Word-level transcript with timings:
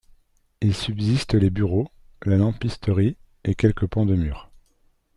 Il 0.61 0.75
subsiste 0.75 1.35
les 1.35 1.51
bureaux, 1.51 1.87
la 2.23 2.35
lampisterie, 2.37 3.17
et 3.43 3.53
quelques 3.53 3.85
pans 3.85 4.07
de 4.07 4.15
murs. 4.15 4.49